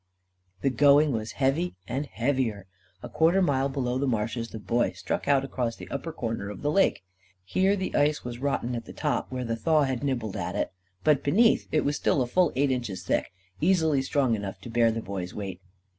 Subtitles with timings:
[0.61, 2.65] The going was heavy and heavier.
[3.03, 6.63] A quarter mile below the marshes the Boy struck out across the upper corner of
[6.63, 7.03] the lake.
[7.45, 10.71] Here the ice was rotten at the top, where the thaw had nibbled at it,
[11.03, 14.91] but beneath it was still a full eight inches thick; easily strong enough to bear
[14.91, 15.61] the Boy's weight.